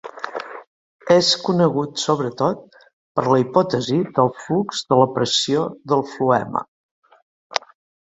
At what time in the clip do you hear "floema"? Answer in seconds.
6.17-6.69